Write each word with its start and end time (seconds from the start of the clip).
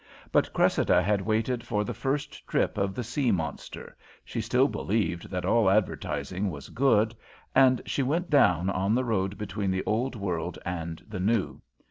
But 0.31 0.51
Cressida 0.51 0.99
had 1.03 1.21
waited 1.21 1.63
for 1.63 1.83
the 1.83 1.93
first 1.93 2.47
trip 2.47 2.75
of 2.75 2.95
the 2.95 3.03
sea 3.03 3.31
monster 3.31 3.95
she 4.25 4.41
still 4.41 4.67
believed 4.67 5.29
that 5.29 5.45
all 5.45 5.69
advertising 5.69 6.49
was 6.49 6.69
good 6.69 7.13
and 7.53 7.83
she 7.85 8.01
went 8.01 8.27
down 8.27 8.67
on 8.71 8.95
the 8.95 9.05
road 9.05 9.37
between 9.37 9.69
the 9.69 9.83
old 9.85 10.15
world 10.15 10.57
and 10.65 11.05
the 11.07 11.19
new. 11.19 11.61